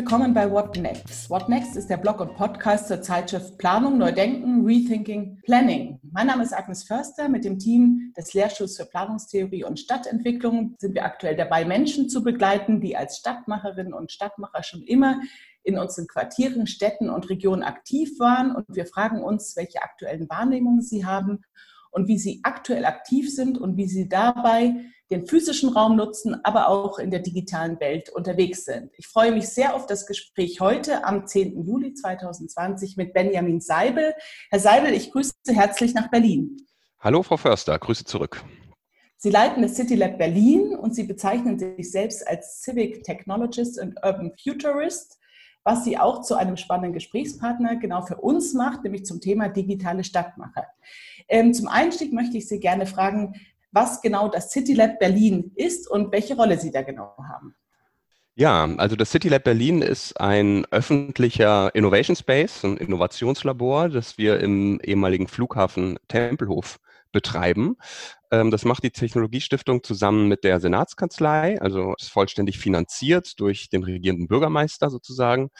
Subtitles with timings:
[0.00, 1.28] Willkommen bei What Next.
[1.28, 6.00] What Next ist der Blog und Podcast zur Zeitschrift Planung, Neudenken, Rethinking, Planning.
[6.10, 7.28] Mein Name ist Agnes Förster.
[7.28, 12.22] Mit dem Team des Lehrstuhls für Planungstheorie und Stadtentwicklung sind wir aktuell dabei, Menschen zu
[12.22, 15.20] begleiten, die als Stadtmacherinnen und Stadtmacher schon immer
[15.64, 18.56] in unseren Quartieren, Städten und Regionen aktiv waren.
[18.56, 21.42] Und wir fragen uns, welche aktuellen Wahrnehmungen sie haben
[21.90, 24.76] und wie sie aktuell aktiv sind und wie sie dabei
[25.10, 28.92] den physischen Raum nutzen, aber auch in der digitalen Welt unterwegs sind.
[28.96, 31.66] Ich freue mich sehr auf das Gespräch heute am 10.
[31.66, 34.14] Juli 2020 mit Benjamin Seibel.
[34.50, 36.56] Herr Seibel, ich grüße Sie herzlich nach Berlin.
[37.00, 38.44] Hallo, Frau Förster, Grüße zurück.
[39.16, 43.96] Sie leiten das City Lab Berlin und Sie bezeichnen sich selbst als Civic Technologist und
[44.04, 45.20] Urban Futurist
[45.62, 50.04] was sie auch zu einem spannenden Gesprächspartner genau für uns macht, nämlich zum Thema digitale
[50.04, 50.66] Stadtmacher.
[51.28, 53.34] Ähm, zum Einstieg möchte ich Sie gerne fragen,
[53.72, 57.54] was genau das City Lab Berlin ist und welche Rolle Sie da genau haben.
[58.34, 64.40] Ja, also das City Lab Berlin ist ein öffentlicher Innovation Space, ein Innovationslabor, das wir
[64.40, 66.78] im ehemaligen Flughafen Tempelhof
[67.12, 67.76] betreiben.
[68.30, 73.82] Ähm, das macht die Technologiestiftung zusammen mit der Senatskanzlei, also ist vollständig finanziert durch den
[73.82, 75.50] regierenden Bürgermeister sozusagen.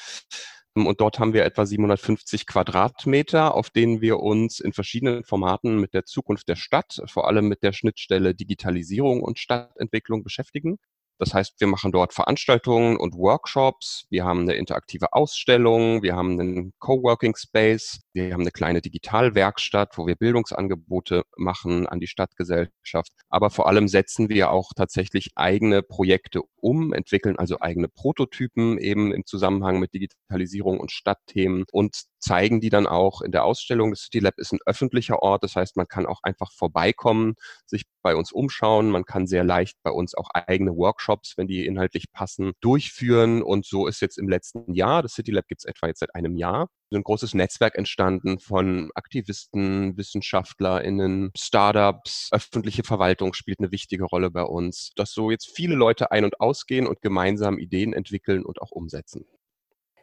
[0.75, 5.95] Und dort haben wir etwa 750 Quadratmeter, auf denen wir uns in verschiedenen Formaten mit
[5.95, 10.79] der Zukunft der Stadt, vor allem mit der Schnittstelle Digitalisierung und Stadtentwicklung beschäftigen.
[11.21, 14.07] Das heißt, wir machen dort Veranstaltungen und Workshops.
[14.09, 16.03] Wir haben eine interaktive Ausstellung.
[16.03, 18.01] Wir haben einen Coworking Space.
[18.15, 23.13] Wir haben eine kleine Digitalwerkstatt, wo wir Bildungsangebote machen an die Stadtgesellschaft.
[23.29, 29.13] Aber vor allem setzen wir auch tatsächlich eigene Projekte um, entwickeln also eigene Prototypen eben
[29.13, 33.91] im Zusammenhang mit Digitalisierung und Stadtthemen und zeigen die dann auch in der Ausstellung.
[33.91, 37.35] Das City Lab ist ein öffentlicher Ort, das heißt, man kann auch einfach vorbeikommen,
[37.67, 38.91] sich bei uns umschauen.
[38.91, 43.43] Man kann sehr leicht bei uns auch eigene Workshops, wenn die inhaltlich passen, durchführen.
[43.43, 46.15] Und so ist jetzt im letzten Jahr, das City Lab gibt es etwa jetzt seit
[46.15, 54.05] einem Jahr, ein großes Netzwerk entstanden von Aktivisten, WissenschaftlerInnen, Startups, öffentliche Verwaltung spielt eine wichtige
[54.05, 58.45] Rolle bei uns, dass so jetzt viele Leute ein- und ausgehen und gemeinsam Ideen entwickeln
[58.45, 59.25] und auch umsetzen.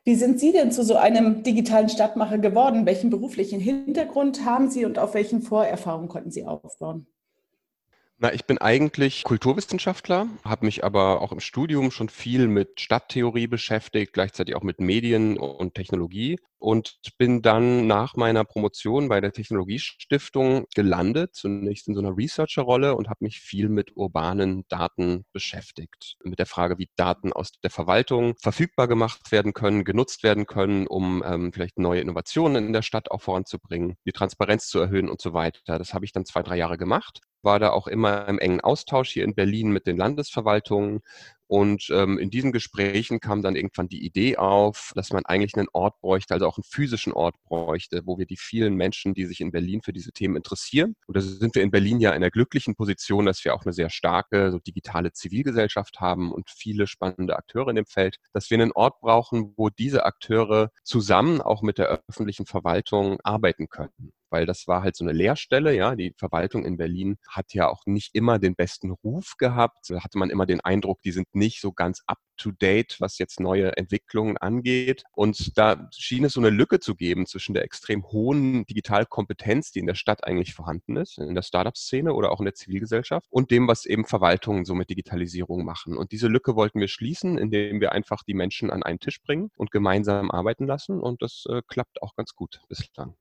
[0.06, 2.86] Wie sind Sie denn zu so einem digitalen Stadtmacher geworden?
[2.86, 7.08] Welchen beruflichen Hintergrund haben Sie und auf welchen Vorerfahrungen konnten Sie aufbauen?
[8.20, 13.46] Na, ich bin eigentlich Kulturwissenschaftler, habe mich aber auch im Studium schon viel mit Stadttheorie
[13.46, 19.34] beschäftigt, gleichzeitig auch mit Medien und Technologie und bin dann nach meiner Promotion bei der
[19.34, 26.16] Technologiestiftung gelandet, zunächst in so einer Researcher-Rolle und habe mich viel mit urbanen Daten beschäftigt,
[26.24, 30.88] mit der Frage, wie Daten aus der Verwaltung verfügbar gemacht werden können, genutzt werden können,
[30.88, 35.22] um ähm, vielleicht neue Innovationen in der Stadt auch voranzubringen, die Transparenz zu erhöhen und
[35.22, 35.78] so weiter.
[35.78, 39.12] Das habe ich dann zwei, drei Jahre gemacht war da auch immer im engen Austausch
[39.12, 41.02] hier in Berlin mit den Landesverwaltungen.
[41.50, 45.70] Und ähm, in diesen Gesprächen kam dann irgendwann die Idee auf, dass man eigentlich einen
[45.72, 49.40] Ort bräuchte, also auch einen physischen Ort bräuchte, wo wir die vielen Menschen, die sich
[49.40, 50.96] in Berlin für diese Themen interessieren.
[51.06, 53.72] Und da sind wir in Berlin ja in der glücklichen Position, dass wir auch eine
[53.72, 58.60] sehr starke so digitale Zivilgesellschaft haben und viele spannende Akteure in dem Feld, dass wir
[58.60, 64.46] einen Ort brauchen, wo diese Akteure zusammen auch mit der öffentlichen Verwaltung arbeiten könnten weil
[64.46, 65.96] das war halt so eine Lehrstelle, ja.
[65.96, 69.90] Die Verwaltung in Berlin hat ja auch nicht immer den besten Ruf gehabt.
[69.90, 73.18] Da hatte man immer den Eindruck, die sind nicht so ganz up to date, was
[73.18, 75.04] jetzt neue Entwicklungen angeht.
[75.14, 79.80] Und da schien es so eine Lücke zu geben zwischen der extrem hohen Digitalkompetenz, die
[79.80, 83.52] in der Stadt eigentlich vorhanden ist, in der Startup-Szene oder auch in der Zivilgesellschaft und
[83.52, 85.98] dem, was eben Verwaltungen so mit Digitalisierung machen.
[85.98, 89.50] Und diese Lücke wollten wir schließen, indem wir einfach die Menschen an einen Tisch bringen
[89.58, 91.00] und gemeinsam arbeiten lassen.
[91.00, 93.16] Und das äh, klappt auch ganz gut bislang.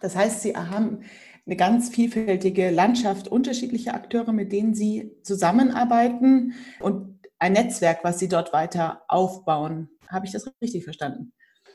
[0.00, 1.00] Das heißt, Sie haben
[1.46, 8.28] eine ganz vielfältige Landschaft unterschiedlicher Akteure, mit denen Sie zusammenarbeiten und ein Netzwerk, was Sie
[8.28, 9.88] dort weiter aufbauen.
[10.08, 11.32] Habe ich das richtig verstanden?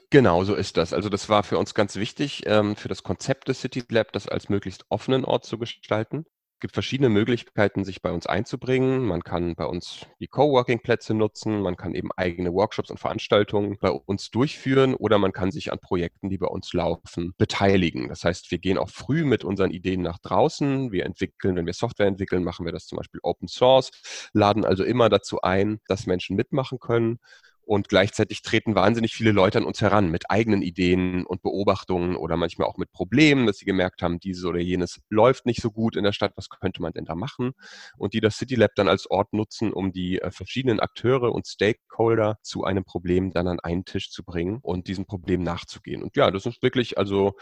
[0.10, 0.94] Genau, so ist das.
[0.94, 4.28] Also das war für uns ganz wichtig, ähm, für das Konzept des City Lab, das
[4.28, 6.26] als möglichst offenen Ort zu gestalten
[6.64, 9.06] gibt verschiedene Möglichkeiten, sich bei uns einzubringen.
[9.06, 13.92] Man kann bei uns die Coworking-Plätze nutzen, man kann eben eigene Workshops und Veranstaltungen bei
[13.92, 18.08] uns durchführen oder man kann sich an Projekten, die bei uns laufen, beteiligen.
[18.08, 20.94] Das heißt, wir gehen auch früh mit unseren Ideen nach draußen.
[20.94, 23.92] Wir entwickeln, wenn wir Software entwickeln, machen wir das zum Beispiel Open Source,
[24.32, 27.20] laden also immer dazu ein, dass Menschen mitmachen können.
[27.66, 32.36] Und gleichzeitig treten wahnsinnig viele Leute an uns heran mit eigenen Ideen und Beobachtungen oder
[32.36, 35.96] manchmal auch mit Problemen, dass sie gemerkt haben, dieses oder jenes läuft nicht so gut
[35.96, 37.52] in der Stadt, was könnte man denn da machen?
[37.98, 41.48] Und die das City Lab dann als Ort nutzen, um die äh, verschiedenen Akteure und
[41.48, 46.04] Stakeholder zu einem Problem dann an einen Tisch zu bringen und diesem Problem nachzugehen.
[46.04, 47.34] Und ja, das ist wirklich also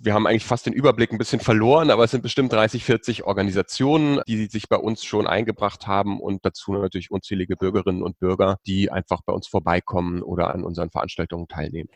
[0.00, 3.24] wir haben eigentlich fast den Überblick ein bisschen verloren, aber es sind bestimmt 30, 40
[3.24, 8.58] Organisationen, die sich bei uns schon eingebracht haben und dazu natürlich unzählige Bürgerinnen und Bürger,
[8.66, 11.88] die einfach bei uns vorbeikommen oder an unseren Veranstaltungen teilnehmen.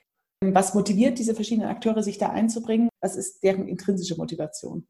[0.44, 2.88] Was motiviert diese verschiedenen Akteure, sich da einzubringen?
[3.00, 4.86] Was ist deren intrinsische Motivation?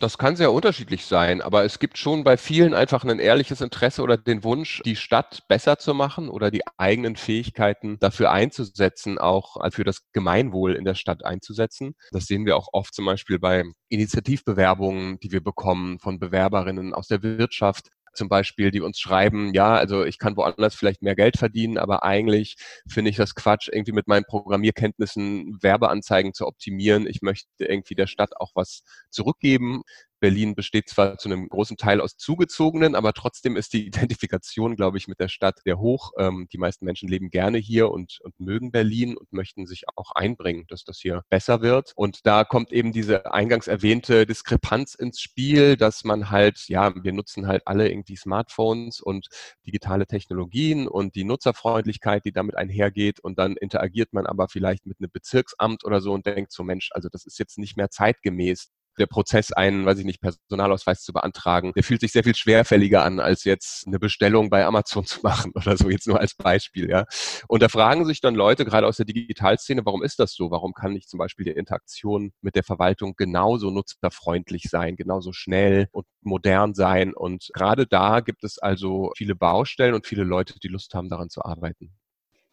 [0.00, 4.02] Das kann sehr unterschiedlich sein, aber es gibt schon bei vielen einfach ein ehrliches Interesse
[4.02, 9.56] oder den Wunsch, die Stadt besser zu machen oder die eigenen Fähigkeiten dafür einzusetzen, auch
[9.72, 11.94] für das Gemeinwohl in der Stadt einzusetzen.
[12.12, 17.08] Das sehen wir auch oft zum Beispiel bei Initiativbewerbungen, die wir bekommen von Bewerberinnen aus
[17.08, 17.88] der Wirtschaft,
[18.18, 22.02] zum Beispiel, die uns schreiben, ja, also ich kann woanders vielleicht mehr Geld verdienen, aber
[22.02, 22.56] eigentlich
[22.86, 27.06] finde ich das Quatsch, irgendwie mit meinen Programmierkenntnissen Werbeanzeigen zu optimieren.
[27.06, 29.82] Ich möchte irgendwie der Stadt auch was zurückgeben.
[30.20, 34.98] Berlin besteht zwar zu einem großen Teil aus Zugezogenen, aber trotzdem ist die Identifikation, glaube
[34.98, 36.12] ich, mit der Stadt sehr hoch.
[36.18, 40.12] Ähm, die meisten Menschen leben gerne hier und, und mögen Berlin und möchten sich auch
[40.12, 41.92] einbringen, dass das hier besser wird.
[41.96, 47.12] Und da kommt eben diese eingangs erwähnte Diskrepanz ins Spiel, dass man halt, ja, wir
[47.12, 49.28] nutzen halt alle irgendwie Smartphones und
[49.66, 53.20] digitale Technologien und die Nutzerfreundlichkeit, die damit einhergeht.
[53.20, 56.90] Und dann interagiert man aber vielleicht mit einem Bezirksamt oder so und denkt so, Mensch,
[56.92, 61.12] also das ist jetzt nicht mehr zeitgemäß der Prozess, einen, weiß ich nicht, Personalausweis zu
[61.12, 65.20] beantragen, der fühlt sich sehr viel schwerfälliger an, als jetzt eine Bestellung bei Amazon zu
[65.22, 67.04] machen oder so, jetzt nur als Beispiel, ja.
[67.48, 70.50] Und da fragen sich dann Leute, gerade aus der Digitalszene, warum ist das so?
[70.50, 75.88] Warum kann nicht zum Beispiel die Interaktion mit der Verwaltung genauso nutzerfreundlich sein, genauso schnell
[75.92, 77.14] und modern sein?
[77.14, 81.30] Und gerade da gibt es also viele Baustellen und viele Leute, die Lust haben, daran
[81.30, 81.92] zu arbeiten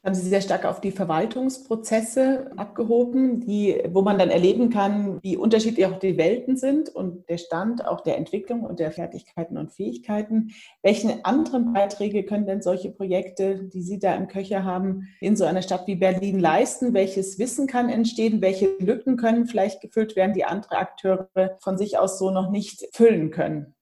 [0.06, 5.36] haben Sie sehr stark auf die Verwaltungsprozesse abgehoben, die, wo man dann erleben kann, wie
[5.36, 9.72] unterschiedlich auch die Welten sind und der Stand auch der Entwicklung und der Fertigkeiten und
[9.72, 10.52] Fähigkeiten.
[10.84, 15.44] Welche anderen Beiträge können denn solche Projekte, die Sie da im Köcher haben, in so
[15.44, 16.94] einer Stadt wie Berlin leisten?
[16.94, 18.42] Welches Wissen kann entstehen?
[18.42, 21.30] Welche Lücken können vielleicht gefüllt werden, die andere Akteure
[21.60, 23.74] von sich aus so noch nicht füllen können?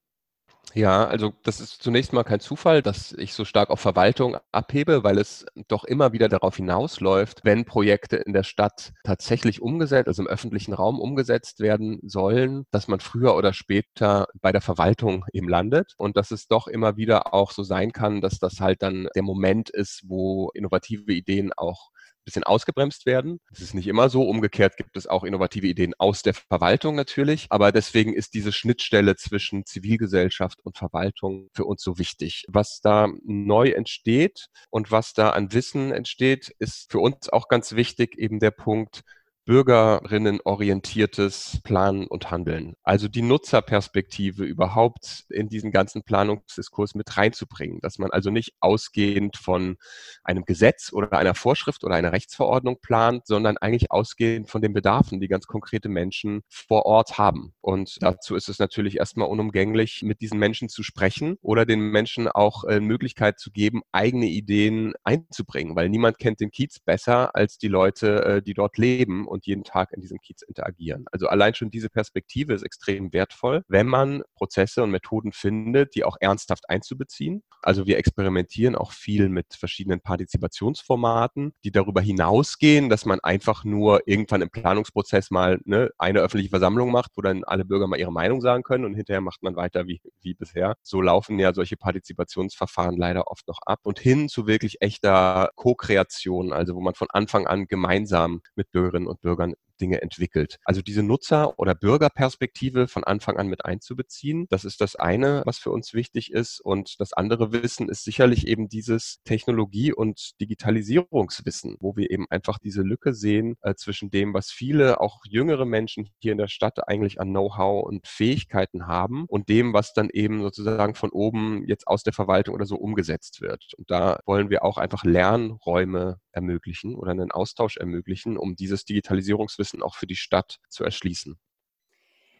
[0.75, 5.03] Ja, also das ist zunächst mal kein Zufall, dass ich so stark auf Verwaltung abhebe,
[5.03, 10.23] weil es doch immer wieder darauf hinausläuft, wenn Projekte in der Stadt tatsächlich umgesetzt, also
[10.23, 15.47] im öffentlichen Raum umgesetzt werden sollen, dass man früher oder später bei der Verwaltung eben
[15.47, 15.93] landet.
[15.97, 19.23] Und dass es doch immer wieder auch so sein kann, dass das halt dann der
[19.23, 21.89] Moment ist, wo innovative Ideen auch
[22.25, 23.39] bisschen ausgebremst werden.
[23.49, 24.23] Das ist nicht immer so.
[24.23, 27.47] Umgekehrt gibt es auch innovative Ideen aus der Verwaltung natürlich.
[27.49, 32.45] Aber deswegen ist diese Schnittstelle zwischen Zivilgesellschaft und Verwaltung für uns so wichtig.
[32.47, 37.75] Was da neu entsteht und was da an Wissen entsteht, ist für uns auch ganz
[37.75, 39.01] wichtig eben der Punkt,
[39.45, 42.75] bürgerinnenorientiertes Planen und Handeln.
[42.83, 49.35] Also die Nutzerperspektive überhaupt in diesen ganzen Planungsdiskurs mit reinzubringen, dass man also nicht ausgehend
[49.37, 49.75] von
[50.23, 55.19] einem Gesetz oder einer Vorschrift oder einer Rechtsverordnung plant, sondern eigentlich ausgehend von den Bedarfen,
[55.19, 57.53] die ganz konkrete Menschen vor Ort haben.
[57.59, 62.29] Und dazu ist es natürlich erstmal unumgänglich, mit diesen Menschen zu sprechen oder den Menschen
[62.29, 67.57] auch äh, Möglichkeit zu geben, eigene Ideen einzubringen, weil niemand kennt den Kiez besser als
[67.57, 71.05] die Leute, äh, die dort leben und jeden Tag in diesem Kiez interagieren.
[71.11, 76.03] Also allein schon diese Perspektive ist extrem wertvoll, wenn man Prozesse und Methoden findet, die
[76.03, 77.43] auch ernsthaft einzubeziehen.
[77.61, 84.01] Also wir experimentieren auch viel mit verschiedenen Partizipationsformaten, die darüber hinausgehen, dass man einfach nur
[84.05, 88.11] irgendwann im Planungsprozess mal ne, eine öffentliche Versammlung macht, wo dann alle Bürger mal ihre
[88.11, 90.75] Meinung sagen können und hinterher macht man weiter wie, wie bisher.
[90.83, 96.53] So laufen ja solche Partizipationsverfahren leider oft noch ab und hin zu wirklich echter Co-Kreation,
[96.53, 99.53] also wo man von Anfang an gemeinsam mit Bürgerinnen und Bürgern
[99.83, 100.59] Dinge entwickelt.
[100.63, 105.57] Also diese Nutzer- oder Bürgerperspektive von Anfang an mit einzubeziehen, das ist das eine, was
[105.57, 106.61] für uns wichtig ist.
[106.61, 112.59] Und das andere Wissen ist sicherlich eben dieses Technologie- und Digitalisierungswissen, wo wir eben einfach
[112.59, 116.87] diese Lücke sehen äh, zwischen dem, was viele, auch jüngere Menschen hier in der Stadt
[116.87, 121.87] eigentlich an Know-how und Fähigkeiten haben und dem, was dann eben sozusagen von oben jetzt
[121.87, 123.65] aus der Verwaltung oder so umgesetzt wird.
[123.77, 129.72] Und da wollen wir auch einfach Lernräume ermöglichen oder einen Austausch ermöglichen, um dieses Digitalisierungswissen
[129.81, 131.39] auch für die Stadt zu erschließen.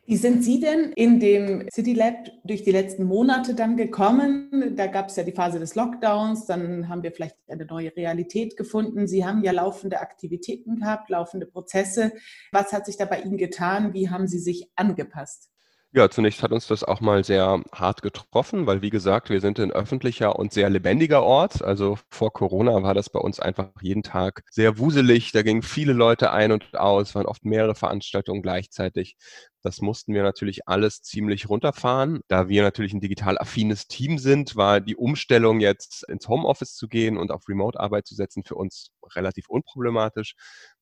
[0.06, 4.76] Wie sind Sie denn in dem City Lab durch die letzten Monate dann gekommen?
[4.76, 8.58] Da gab es ja die Phase des Lockdowns, dann haben wir vielleicht eine neue Realität
[8.58, 9.08] gefunden.
[9.08, 12.12] Sie haben ja laufende Aktivitäten gehabt, laufende Prozesse.
[12.52, 13.94] Was hat sich da bei Ihnen getan?
[13.94, 15.50] Wie haben Sie sich angepasst?
[15.96, 19.60] Ja, zunächst hat uns das auch mal sehr hart getroffen, weil wie gesagt, wir sind
[19.60, 21.62] ein öffentlicher und sehr lebendiger Ort.
[21.64, 25.32] Also vor Corona war das bei uns einfach jeden Tag sehr wuselig.
[25.34, 29.18] Da gingen viele Leute ein und aus, waren oft mehrere Veranstaltungen gleichzeitig.
[29.62, 32.22] Das mussten wir natürlich alles ziemlich runterfahren.
[32.28, 36.88] Da wir natürlich ein digital affines Team sind, war die Umstellung jetzt ins Homeoffice zu
[36.88, 40.36] gehen und auf Remote-Arbeit zu setzen für uns relativ unproblematisch.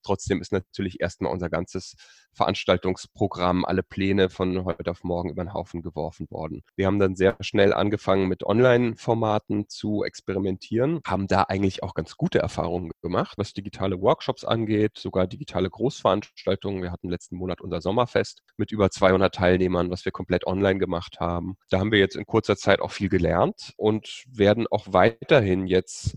[0.04, 1.96] Trotzdem ist natürlich erstmal unser ganzes
[2.34, 6.64] Veranstaltungsprogramm, alle Pläne von heute auf morgen über den Haufen geworfen worden.
[6.76, 12.16] Wir haben dann sehr schnell angefangen mit Online-Formaten zu experimentieren, haben da eigentlich auch ganz
[12.18, 16.82] gute Erfahrungen gemacht, was digitale Workshops angeht, sogar digitale Großveranstaltungen.
[16.82, 21.20] Wir hatten letzten Monat unser Sommerfest mit über 200 Teilnehmern, was wir komplett online gemacht
[21.20, 21.58] haben.
[21.70, 26.16] Da haben wir jetzt in kurzer Zeit auch viel gelernt und werden auch weiterhin jetzt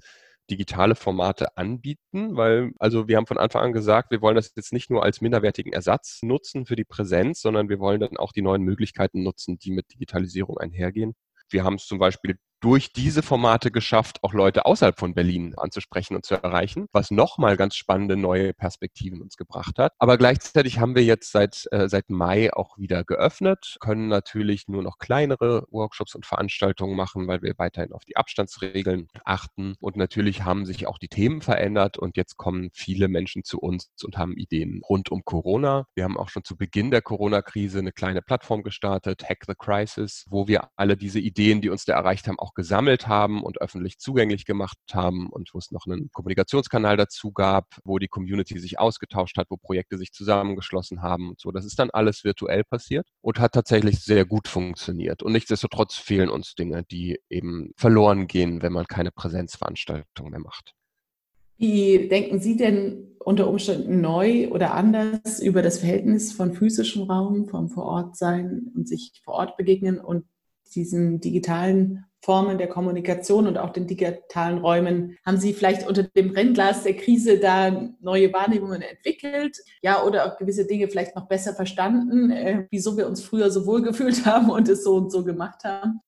[0.50, 4.72] digitale Formate anbieten, weil also wir haben von Anfang an gesagt, wir wollen das jetzt
[4.72, 8.42] nicht nur als minderwertigen Ersatz nutzen für die Präsenz, sondern wir wollen dann auch die
[8.42, 11.14] neuen Möglichkeiten nutzen, die mit Digitalisierung einhergehen.
[11.50, 16.16] Wir haben es zum Beispiel durch diese Formate geschafft, auch Leute außerhalb von Berlin anzusprechen
[16.16, 19.92] und zu erreichen, was nochmal ganz spannende neue Perspektiven uns gebracht hat.
[19.98, 24.82] Aber gleichzeitig haben wir jetzt seit, äh, seit Mai auch wieder geöffnet, können natürlich nur
[24.82, 29.74] noch kleinere Workshops und Veranstaltungen machen, weil wir weiterhin auf die Abstandsregeln achten.
[29.78, 33.90] Und natürlich haben sich auch die Themen verändert und jetzt kommen viele Menschen zu uns
[34.02, 35.86] und haben Ideen rund um Corona.
[35.94, 40.24] Wir haben auch schon zu Beginn der Corona-Krise eine kleine Plattform gestartet, Hack the Crisis,
[40.30, 43.98] wo wir alle diese Ideen, die uns da erreicht haben, auch gesammelt haben und öffentlich
[43.98, 48.78] zugänglich gemacht haben und wo es noch einen Kommunikationskanal dazu gab, wo die Community sich
[48.78, 51.50] ausgetauscht hat, wo Projekte sich zusammengeschlossen haben und so.
[51.50, 55.22] Das ist dann alles virtuell passiert und hat tatsächlich sehr gut funktioniert.
[55.22, 60.74] Und nichtsdestotrotz fehlen uns Dinge, die eben verloren gehen, wenn man keine Präsenzveranstaltung mehr macht.
[61.56, 67.46] Wie denken Sie denn unter Umständen neu oder anders über das Verhältnis von physischem Raum,
[67.46, 70.26] vom Vorortsein und sich vor Ort begegnen und
[70.74, 75.18] diesen digitalen Formen der Kommunikation und auch den digitalen Räumen.
[75.26, 79.58] Haben Sie vielleicht unter dem Brennglas der Krise da neue Wahrnehmungen entwickelt?
[79.82, 83.66] Ja, oder auch gewisse Dinge vielleicht noch besser verstanden, äh, wieso wir uns früher so
[83.66, 86.00] wohl gefühlt haben und es so und so gemacht haben?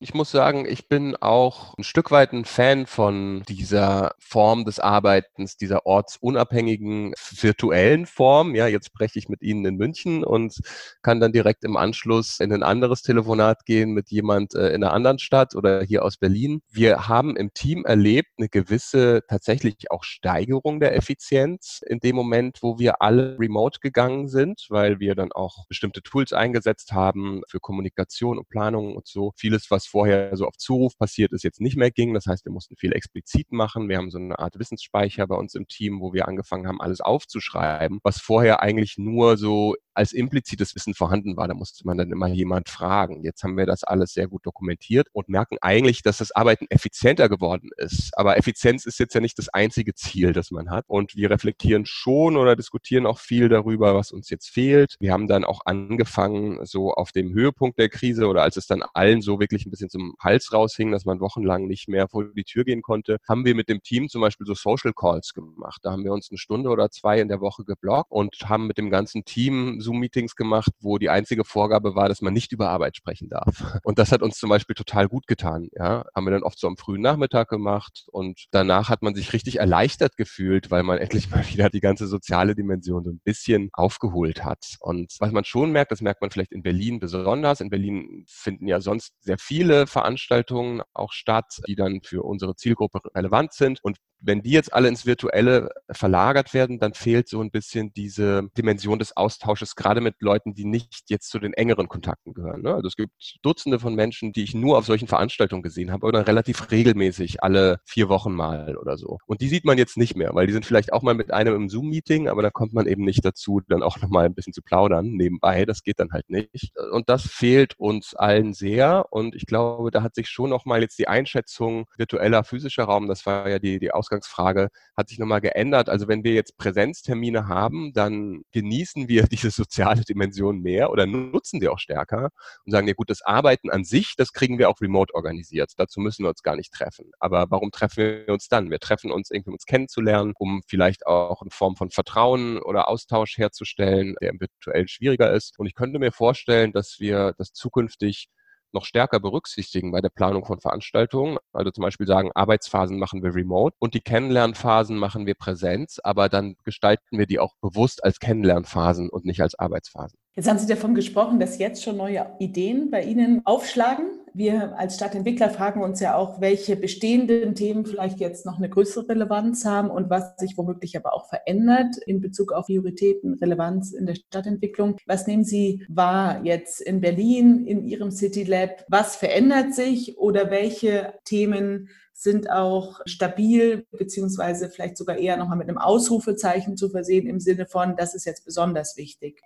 [0.00, 4.78] Ich muss sagen, ich bin auch ein Stück weit ein Fan von dieser Form des
[4.78, 8.54] Arbeitens, dieser ortsunabhängigen virtuellen Form.
[8.54, 10.60] Ja, jetzt spreche ich mit Ihnen in München und
[11.02, 14.92] kann dann direkt im Anschluss in ein anderes Telefonat gehen mit jemand äh, in einer
[14.92, 16.62] anderen Stadt oder hier aus Berlin.
[16.70, 22.58] Wir haben im Team erlebt eine gewisse tatsächlich auch Steigerung der Effizienz in dem Moment,
[22.62, 27.58] wo wir alle remote gegangen sind, weil wir dann auch bestimmte Tools eingesetzt haben für
[27.58, 29.32] Kommunikation und Planung und so.
[29.34, 32.14] Vieles, was vorher so auf Zuruf passiert ist, jetzt nicht mehr ging.
[32.14, 33.88] Das heißt, wir mussten viel explizit machen.
[33.88, 37.00] Wir haben so eine Art Wissensspeicher bei uns im Team, wo wir angefangen haben, alles
[37.00, 41.48] aufzuschreiben, was vorher eigentlich nur so als implizites Wissen vorhanden war.
[41.48, 43.24] Da musste man dann immer jemand fragen.
[43.24, 47.28] Jetzt haben wir das alles sehr gut dokumentiert und merken eigentlich, dass das Arbeiten effizienter
[47.28, 48.16] geworden ist.
[48.16, 50.84] Aber Effizienz ist jetzt ja nicht das einzige Ziel, das man hat.
[50.86, 54.94] Und wir reflektieren schon oder diskutieren auch viel darüber, was uns jetzt fehlt.
[55.00, 58.82] Wir haben dann auch angefangen, so auf dem Höhepunkt der Krise oder als es dann
[58.94, 62.44] allen so wirklich ein bisschen zum Hals raushing, dass man wochenlang nicht mehr vor die
[62.44, 65.80] Tür gehen konnte, haben wir mit dem Team zum Beispiel so Social Calls gemacht.
[65.82, 68.78] Da haben wir uns eine Stunde oder zwei in der Woche geblockt und haben mit
[68.78, 72.96] dem ganzen Team Zoom-Meetings gemacht, wo die einzige Vorgabe war, dass man nicht über Arbeit
[72.96, 73.78] sprechen darf.
[73.82, 75.68] Und das hat uns zum Beispiel total gut getan.
[75.72, 79.32] Ja, haben wir dann oft so am frühen Nachmittag gemacht und danach hat man sich
[79.32, 83.70] richtig erleichtert gefühlt, weil man endlich mal wieder die ganze soziale Dimension so ein bisschen
[83.72, 84.76] aufgeholt hat.
[84.80, 87.60] Und was man schon merkt, das merkt man vielleicht in Berlin besonders.
[87.60, 93.00] In Berlin finden ja sonst sehr viele Veranstaltungen auch statt, die dann für unsere Zielgruppe
[93.14, 93.80] relevant sind.
[93.82, 98.48] Und wenn die jetzt alle ins Virtuelle verlagert werden, dann fehlt so ein bisschen diese
[98.56, 102.62] Dimension des Austausches, gerade mit Leuten, die nicht jetzt zu den engeren Kontakten gehören.
[102.62, 102.74] Ne?
[102.74, 106.26] Also es gibt Dutzende von Menschen, die ich nur auf solchen Veranstaltungen gesehen habe oder
[106.26, 109.18] relativ regelmäßig alle vier Wochen mal oder so.
[109.26, 111.54] Und die sieht man jetzt nicht mehr, weil die sind vielleicht auch mal mit einem
[111.54, 114.62] im Zoom-Meeting, aber da kommt man eben nicht dazu, dann auch nochmal ein bisschen zu
[114.62, 115.64] plaudern nebenbei.
[115.64, 116.72] Das geht dann halt nicht.
[116.90, 119.06] Und das fehlt uns allen sehr.
[119.10, 123.24] Und ich glaube, da hat sich schon nochmal jetzt die Einschätzung virtueller, physischer Raum, das
[123.24, 125.88] war ja die, die Aus Ausgangsfrage hat sich nochmal geändert.
[125.88, 131.60] Also wenn wir jetzt Präsenztermine haben, dann genießen wir diese soziale Dimension mehr oder nutzen
[131.60, 132.30] die auch stärker
[132.64, 135.72] und sagen, ja gut, das Arbeiten an sich, das kriegen wir auch remote organisiert.
[135.76, 137.10] Dazu müssen wir uns gar nicht treffen.
[137.18, 138.70] Aber warum treffen wir uns dann?
[138.70, 142.88] Wir treffen uns irgendwie, um uns kennenzulernen, um vielleicht auch eine Form von Vertrauen oder
[142.88, 145.58] Austausch herzustellen, der im schwieriger ist.
[145.58, 148.28] Und ich könnte mir vorstellen, dass wir das zukünftig
[148.72, 151.38] noch stärker berücksichtigen bei der Planung von Veranstaltungen.
[151.52, 156.28] Also zum Beispiel sagen, Arbeitsphasen machen wir remote und die Kennenlernphasen machen wir Präsenz, aber
[156.28, 160.18] dann gestalten wir die auch bewusst als Kennenlernphasen und nicht als Arbeitsphasen.
[160.34, 164.06] Jetzt haben Sie davon gesprochen, dass jetzt schon neue Ideen bei Ihnen aufschlagen.
[164.38, 169.08] Wir als Stadtentwickler fragen uns ja auch, welche bestehenden Themen vielleicht jetzt noch eine größere
[169.08, 174.06] Relevanz haben und was sich womöglich aber auch verändert in Bezug auf Prioritäten, Relevanz in
[174.06, 174.96] der Stadtentwicklung.
[175.06, 178.84] Was nehmen Sie wahr jetzt in Berlin, in Ihrem City Lab?
[178.86, 185.68] Was verändert sich oder welche Themen sind auch stabil, beziehungsweise vielleicht sogar eher nochmal mit
[185.68, 189.42] einem Ausrufezeichen zu versehen im Sinne von, das ist jetzt besonders wichtig.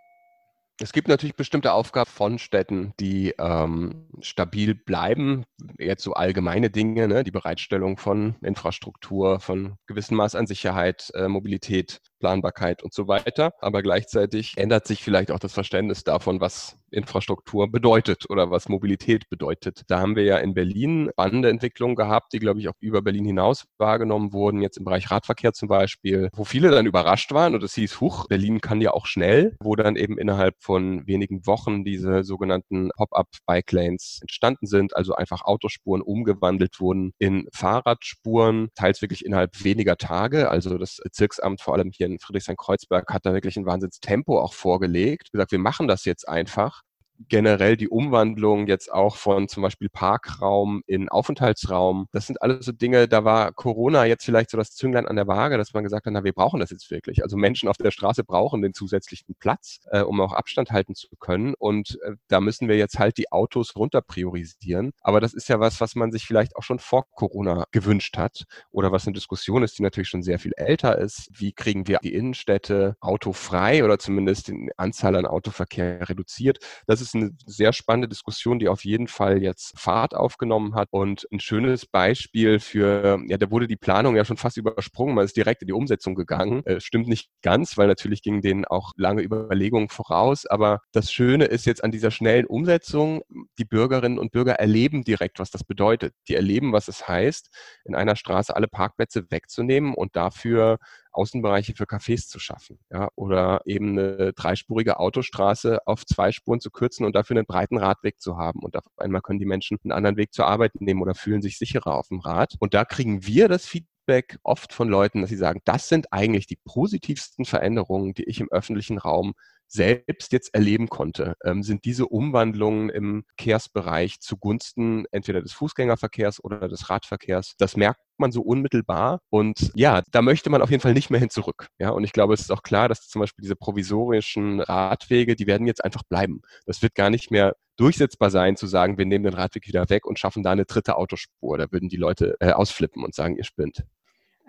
[0.80, 5.44] Es gibt natürlich bestimmte Aufgaben von Städten, die ähm, stabil bleiben.
[5.78, 7.24] Jetzt so allgemeine Dinge, ne?
[7.24, 13.52] die Bereitstellung von Infrastruktur, von gewissem Maß an Sicherheit, äh, Mobilität, Planbarkeit und so weiter.
[13.60, 19.28] Aber gleichzeitig ändert sich vielleicht auch das Verständnis davon, was Infrastruktur bedeutet oder was Mobilität
[19.28, 19.82] bedeutet.
[19.88, 23.24] Da haben wir ja in Berlin spannende Entwicklungen gehabt, die, glaube ich, auch über Berlin
[23.24, 27.62] hinaus wahrgenommen wurden, jetzt im Bereich Radverkehr zum Beispiel, wo viele dann überrascht waren und
[27.62, 31.82] es hieß, huch, Berlin kann ja auch schnell, wo dann eben innerhalb von wenigen Wochen
[31.82, 39.64] diese sogenannten Pop-up-Bike-Lanes entstanden sind, also einfach Autospuren umgewandelt wurden in Fahrradspuren, teils wirklich innerhalb
[39.64, 40.50] weniger Tage.
[40.50, 45.32] Also das Bezirksamt vor allem hier in Friedrichshain-Kreuzberg hat da wirklich ein Wahnsinnstempo auch vorgelegt.
[45.32, 46.82] Gesagt, wir machen das jetzt einfach
[47.28, 52.08] generell die Umwandlung jetzt auch von zum Beispiel Parkraum in Aufenthaltsraum.
[52.12, 55.26] Das sind alles so Dinge, da war Corona jetzt vielleicht so das Zünglein an der
[55.26, 57.22] Waage, dass man gesagt hat, na, wir brauchen das jetzt wirklich.
[57.22, 61.08] Also Menschen auf der Straße brauchen den zusätzlichen Platz, äh, um auch Abstand halten zu
[61.18, 61.54] können.
[61.58, 64.92] Und äh, da müssen wir jetzt halt die Autos runter priorisieren.
[65.00, 68.44] Aber das ist ja was, was man sich vielleicht auch schon vor Corona gewünscht hat
[68.70, 71.28] oder was eine Diskussion ist, die natürlich schon sehr viel älter ist.
[71.32, 76.58] Wie kriegen wir die Innenstädte autofrei oder zumindest die Anzahl an Autoverkehr reduziert?
[76.86, 80.88] Das ist ist eine sehr spannende Diskussion, die auf jeden Fall jetzt Fahrt aufgenommen hat
[80.90, 85.24] und ein schönes Beispiel für, ja, da wurde die Planung ja schon fast übersprungen, man
[85.24, 86.64] ist direkt in die Umsetzung gegangen.
[86.66, 91.44] Äh, stimmt nicht ganz, weil natürlich gingen denen auch lange Überlegungen voraus, aber das Schöne
[91.44, 93.22] ist jetzt an dieser schnellen Umsetzung,
[93.58, 96.14] die Bürgerinnen und Bürger erleben direkt, was das bedeutet.
[96.28, 97.50] Die erleben, was es heißt,
[97.84, 100.78] in einer Straße alle Parkplätze wegzunehmen und dafür
[101.12, 102.78] Außenbereiche für Cafés zu schaffen.
[102.90, 107.78] Ja, oder eben eine dreispurige Autostraße auf zwei Spuren zu kürzen und dafür einen breiten
[107.78, 108.60] Radweg zu haben.
[108.60, 111.58] Und auf einmal können die Menschen einen anderen Weg zur Arbeit nehmen oder fühlen sich
[111.58, 112.54] sicherer auf dem Rad.
[112.58, 116.46] Und da kriegen wir das Feedback oft von Leuten, dass sie sagen, das sind eigentlich
[116.46, 119.34] die positivsten Veränderungen, die ich im öffentlichen Raum
[119.72, 126.68] selbst jetzt erleben konnte, ähm, sind diese Umwandlungen im Verkehrsbereich zugunsten entweder des Fußgängerverkehrs oder
[126.68, 127.54] des Radverkehrs.
[127.58, 129.20] Das merkt man so unmittelbar.
[129.30, 131.68] Und ja, da möchte man auf jeden Fall nicht mehr hin zurück.
[131.78, 135.46] Ja, und ich glaube, es ist auch klar, dass zum Beispiel diese provisorischen Radwege, die
[135.46, 136.42] werden jetzt einfach bleiben.
[136.66, 140.06] Das wird gar nicht mehr durchsetzbar sein, zu sagen, wir nehmen den Radweg wieder weg
[140.06, 141.56] und schaffen da eine dritte Autospur.
[141.56, 143.84] Da würden die Leute äh, ausflippen und sagen, ihr spinnt.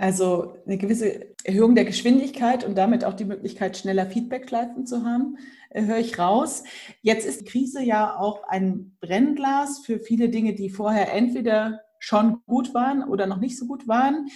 [0.04, 5.38] Also eine gewisse Erhöhung der Geschwindigkeit und damit auch die Möglichkeit, schneller Feedbackleiten zu haben,
[5.70, 6.66] äh, höre ich raus.
[7.02, 12.42] Jetzt ist die Krise ja auch ein Brennglas für viele Dinge, die vorher entweder schon
[12.48, 14.28] gut waren oder noch nicht so gut waren.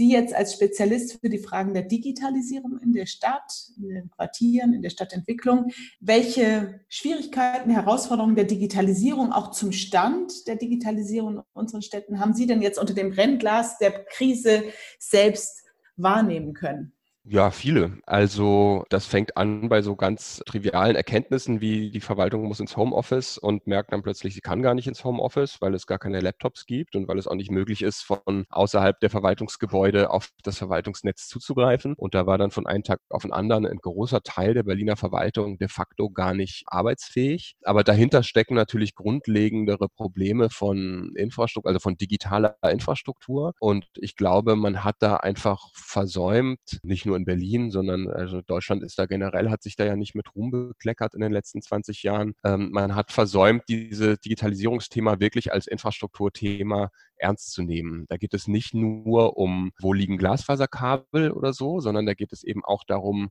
[0.00, 4.72] Sie jetzt als Spezialist für die Fragen der Digitalisierung in der Stadt, in den Quartieren,
[4.72, 11.82] in der Stadtentwicklung, welche Schwierigkeiten, Herausforderungen der Digitalisierung auch zum Stand der Digitalisierung in unseren
[11.82, 14.64] Städten haben Sie denn jetzt unter dem Brennglas der Krise
[14.98, 16.94] selbst wahrnehmen können?
[17.24, 17.98] Ja, viele.
[18.06, 23.36] Also das fängt an bei so ganz trivialen Erkenntnissen wie die Verwaltung muss ins Homeoffice
[23.36, 26.64] und merkt dann plötzlich, sie kann gar nicht ins Homeoffice, weil es gar keine Laptops
[26.64, 31.28] gibt und weil es auch nicht möglich ist, von außerhalb der Verwaltungsgebäude auf das Verwaltungsnetz
[31.28, 31.92] zuzugreifen.
[31.94, 34.96] Und da war dann von einem Tag auf den anderen ein großer Teil der Berliner
[34.96, 37.54] Verwaltung de facto gar nicht arbeitsfähig.
[37.64, 43.52] Aber dahinter stecken natürlich grundlegendere Probleme von Infrastruktur, also von digitaler Infrastruktur.
[43.60, 48.82] Und ich glaube, man hat da einfach versäumt, nicht nur in Berlin, sondern also Deutschland
[48.82, 52.02] ist da generell, hat sich da ja nicht mit Ruhm bekleckert in den letzten 20
[52.02, 52.34] Jahren.
[52.44, 58.06] Ähm, man hat versäumt, dieses Digitalisierungsthema wirklich als Infrastrukturthema ernst zu nehmen.
[58.08, 62.42] Da geht es nicht nur um, wo liegen Glasfaserkabel oder so, sondern da geht es
[62.42, 63.30] eben auch darum,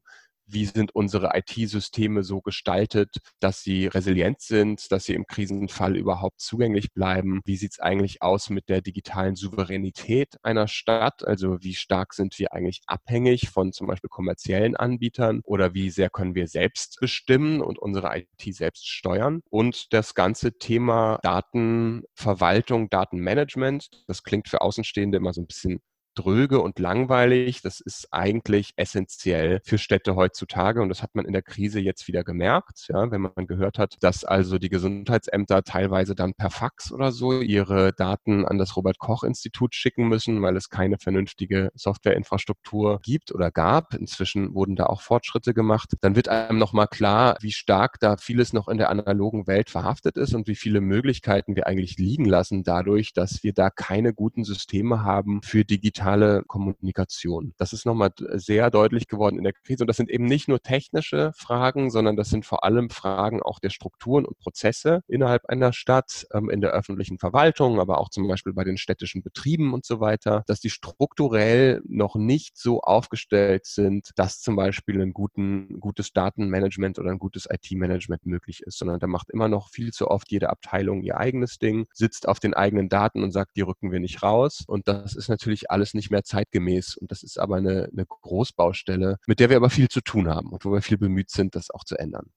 [0.51, 6.41] wie sind unsere IT-Systeme so gestaltet, dass sie resilient sind, dass sie im Krisenfall überhaupt
[6.41, 7.41] zugänglich bleiben?
[7.45, 11.25] Wie sieht es eigentlich aus mit der digitalen Souveränität einer Stadt?
[11.25, 16.09] Also wie stark sind wir eigentlich abhängig von zum Beispiel kommerziellen Anbietern oder wie sehr
[16.09, 19.41] können wir selbst bestimmen und unsere IT selbst steuern?
[19.49, 25.81] Und das ganze Thema Datenverwaltung, Datenmanagement, das klingt für Außenstehende immer so ein bisschen
[26.15, 27.61] dröge und langweilig.
[27.61, 32.07] Das ist eigentlich essentiell für Städte heutzutage und das hat man in der Krise jetzt
[32.07, 36.91] wieder gemerkt, ja, wenn man gehört hat, dass also die Gesundheitsämter teilweise dann per Fax
[36.91, 41.71] oder so ihre Daten an das Robert Koch Institut schicken müssen, weil es keine vernünftige
[41.75, 43.93] Softwareinfrastruktur gibt oder gab.
[43.93, 45.93] Inzwischen wurden da auch Fortschritte gemacht.
[46.01, 50.17] Dann wird einem nochmal klar, wie stark da vieles noch in der analogen Welt verhaftet
[50.17, 54.43] ist und wie viele Möglichkeiten wir eigentlich liegen lassen dadurch, dass wir da keine guten
[54.43, 55.98] Systeme haben für digitale
[56.47, 57.53] Kommunikation.
[57.57, 59.83] Das ist nochmal sehr deutlich geworden in der Krise.
[59.83, 63.59] Und das sind eben nicht nur technische Fragen, sondern das sind vor allem Fragen auch
[63.59, 68.27] der Strukturen und Prozesse innerhalb einer Stadt, ähm, in der öffentlichen Verwaltung, aber auch zum
[68.27, 73.65] Beispiel bei den städtischen Betrieben und so weiter, dass die strukturell noch nicht so aufgestellt
[73.65, 78.99] sind, dass zum Beispiel ein guten, gutes Datenmanagement oder ein gutes IT-Management möglich ist, sondern
[78.99, 82.53] da macht immer noch viel zu oft jede Abteilung ihr eigenes Ding, sitzt auf den
[82.53, 84.63] eigenen Daten und sagt, die rücken wir nicht raus.
[84.67, 86.97] Und das ist natürlich alles nicht mehr zeitgemäß.
[86.97, 90.49] Und das ist aber eine, eine Großbaustelle, mit der wir aber viel zu tun haben
[90.49, 92.31] und wo wir viel bemüht sind, das auch zu ändern.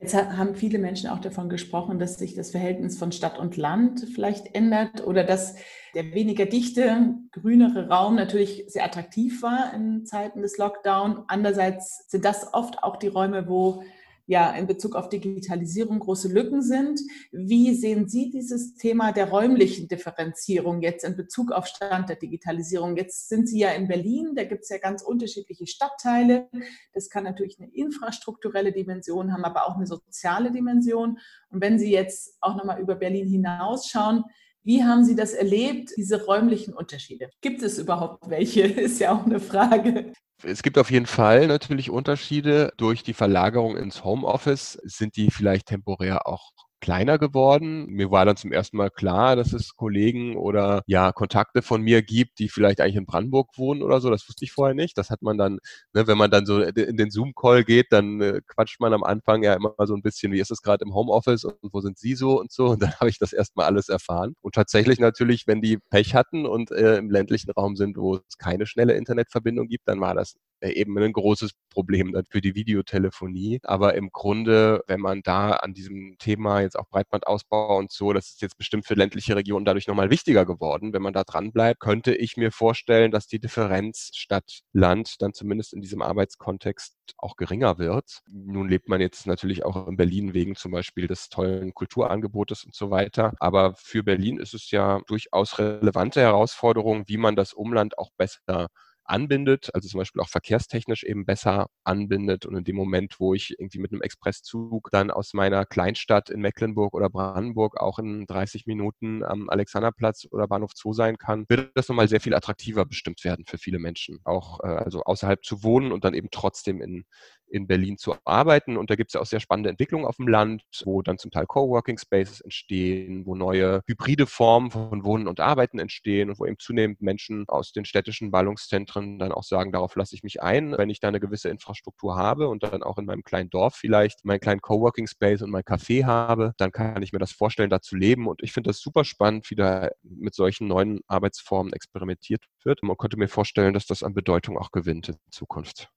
[0.00, 4.06] Jetzt haben viele Menschen auch davon gesprochen, dass sich das Verhältnis von Stadt und Land
[4.14, 5.54] vielleicht ändert oder dass
[5.94, 11.24] der weniger dichte, grünere Raum natürlich sehr attraktiv war in Zeiten des Lockdown.
[11.28, 13.82] Andererseits sind das oft auch die Räume, wo
[14.26, 17.00] ja in Bezug auf Digitalisierung große Lücken sind.
[17.30, 22.96] Wie sehen Sie dieses Thema der räumlichen Differenzierung jetzt in Bezug auf Stand der Digitalisierung?
[22.96, 26.48] Jetzt sind Sie ja in Berlin, da gibt es ja ganz unterschiedliche Stadtteile.
[26.92, 31.18] Das kann natürlich eine infrastrukturelle Dimension haben, aber auch eine soziale Dimension.
[31.50, 34.24] Und wenn Sie jetzt auch nochmal über Berlin hinausschauen,
[34.64, 37.28] wie haben Sie das erlebt, diese räumlichen Unterschiede?
[37.40, 38.62] Gibt es überhaupt welche?
[38.62, 40.12] Ist ja auch eine Frage.
[40.42, 42.72] Es gibt auf jeden Fall natürlich Unterschiede.
[42.76, 46.50] Durch die Verlagerung ins Homeoffice sind die vielleicht temporär auch
[46.84, 47.86] kleiner geworden.
[47.86, 52.02] Mir war dann zum ersten Mal klar, dass es Kollegen oder ja Kontakte von mir
[52.02, 54.10] gibt, die vielleicht eigentlich in Brandenburg wohnen oder so.
[54.10, 54.98] Das wusste ich vorher nicht.
[54.98, 55.60] Das hat man dann,
[55.94, 59.42] ne, wenn man dann so in den Zoom-Call geht, dann äh, quatscht man am Anfang
[59.42, 62.14] ja immer so ein bisschen, wie ist es gerade im Homeoffice und wo sind Sie
[62.14, 62.66] so und so.
[62.66, 64.34] Und dann habe ich das erstmal alles erfahren.
[64.42, 68.36] Und tatsächlich natürlich, wenn die Pech hatten und äh, im ländlichen Raum sind, wo es
[68.36, 70.34] keine schnelle Internetverbindung gibt, dann war das
[70.70, 73.60] eben ein großes Problem dann für die Videotelefonie.
[73.64, 78.30] Aber im Grunde, wenn man da an diesem Thema jetzt auch Breitbandausbau und so, das
[78.30, 80.92] ist jetzt bestimmt für ländliche Regionen dadurch nochmal wichtiger geworden.
[80.92, 85.72] Wenn man da dran bleibt, könnte ich mir vorstellen, dass die Differenz Stadt-Land dann zumindest
[85.72, 88.20] in diesem Arbeitskontext auch geringer wird.
[88.30, 92.74] Nun lebt man jetzt natürlich auch in Berlin wegen zum Beispiel des tollen Kulturangebotes und
[92.74, 93.32] so weiter.
[93.40, 98.68] Aber für Berlin ist es ja durchaus relevante Herausforderung, wie man das Umland auch besser
[99.04, 102.46] anbindet, also zum Beispiel auch verkehrstechnisch eben besser anbindet.
[102.46, 106.40] Und in dem Moment, wo ich irgendwie mit einem Expresszug dann aus meiner Kleinstadt in
[106.40, 111.70] Mecklenburg oder Brandenburg auch in 30 Minuten am Alexanderplatz oder Bahnhof Zoo sein kann, wird
[111.74, 114.20] das nochmal sehr viel attraktiver bestimmt werden für viele Menschen.
[114.24, 117.04] Auch äh, also außerhalb zu wohnen und dann eben trotzdem in,
[117.48, 118.76] in Berlin zu arbeiten.
[118.76, 121.30] Und da gibt es ja auch sehr spannende Entwicklungen auf dem Land, wo dann zum
[121.30, 126.46] Teil Coworking Spaces entstehen, wo neue hybride Formen von Wohnen und Arbeiten entstehen und wo
[126.46, 130.76] eben zunehmend Menschen aus den städtischen Ballungszentren dann auch sagen, darauf lasse ich mich ein,
[130.76, 134.24] wenn ich da eine gewisse Infrastruktur habe und dann auch in meinem kleinen Dorf vielleicht
[134.24, 137.80] meinen kleinen Coworking Space und mein Café habe, dann kann ich mir das vorstellen, da
[137.80, 138.26] zu leben.
[138.26, 142.82] Und ich finde das super spannend, wie da mit solchen neuen Arbeitsformen experimentiert wird.
[142.82, 145.90] Man könnte mir vorstellen, dass das an Bedeutung auch gewinnt in Zukunft.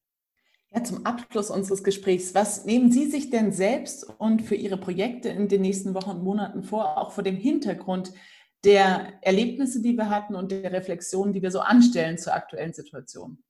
[0.74, 5.30] Ja, zum Abschluss unseres Gesprächs, was nehmen Sie sich denn selbst und für Ihre Projekte
[5.30, 8.12] in den nächsten Wochen und Monaten vor, auch vor dem Hintergrund
[8.64, 13.44] der Erlebnisse, die wir hatten und der Reflexionen, die wir so anstellen zur aktuellen Situation?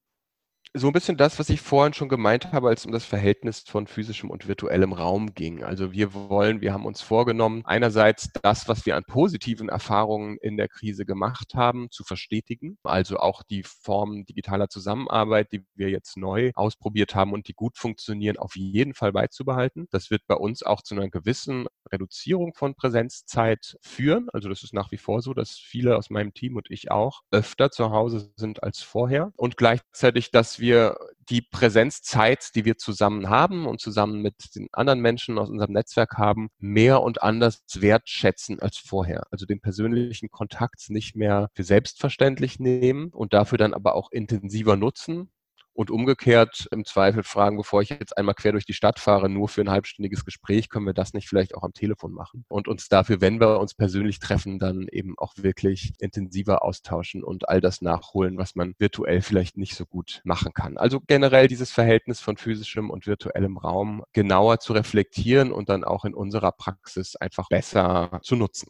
[0.74, 3.64] So ein bisschen das, was ich vorhin schon gemeint habe, als es um das Verhältnis
[3.66, 5.64] von physischem und virtuellem Raum ging.
[5.64, 10.56] Also wir wollen, wir haben uns vorgenommen, einerseits das, was wir an positiven Erfahrungen in
[10.56, 12.78] der Krise gemacht haben, zu verstetigen.
[12.82, 17.78] Also auch die Formen digitaler Zusammenarbeit, die wir jetzt neu ausprobiert haben und die gut
[17.78, 19.86] funktionieren, auf jeden Fall beizubehalten.
[19.90, 24.28] Das wird bei uns auch zu einer gewissen Reduzierung von Präsenzzeit führen.
[24.32, 27.22] Also das ist nach wie vor so, dass viele aus meinem Team und ich auch
[27.30, 30.96] öfter zu Hause sind als vorher und gleichzeitig, wir
[31.28, 36.16] die Präsenzzeit, die wir zusammen haben und zusammen mit den anderen Menschen aus unserem Netzwerk
[36.16, 39.26] haben, mehr und anders wertschätzen als vorher.
[39.30, 44.76] Also den persönlichen Kontakt nicht mehr für selbstverständlich nehmen und dafür dann aber auch intensiver
[44.76, 45.30] nutzen
[45.78, 49.48] und umgekehrt im Zweifel fragen, bevor ich jetzt einmal quer durch die Stadt fahre, nur
[49.48, 52.88] für ein halbstündiges Gespräch, können wir das nicht vielleicht auch am Telefon machen und uns
[52.88, 57.80] dafür, wenn wir uns persönlich treffen, dann eben auch wirklich intensiver austauschen und all das
[57.80, 60.78] nachholen, was man virtuell vielleicht nicht so gut machen kann.
[60.78, 66.04] Also generell dieses Verhältnis von physischem und virtuellem Raum genauer zu reflektieren und dann auch
[66.04, 68.68] in unserer Praxis einfach besser zu nutzen.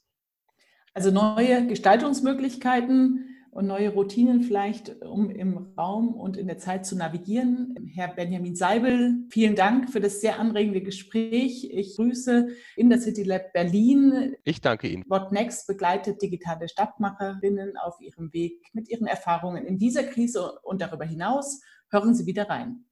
[0.93, 6.97] Also neue Gestaltungsmöglichkeiten und neue Routinen vielleicht, um im Raum und in der Zeit zu
[6.97, 7.75] navigieren.
[7.93, 11.69] Herr Benjamin Seibel, vielen Dank für das sehr anregende Gespräch.
[11.73, 14.37] Ich grüße in der City Lab Berlin.
[14.45, 15.03] Ich danke Ihnen.
[15.09, 20.81] What Next begleitet digitale Stadtmacherinnen auf ihrem Weg mit ihren Erfahrungen in dieser Krise und
[20.81, 21.61] darüber hinaus.
[21.91, 22.85] Hören Sie wieder rein.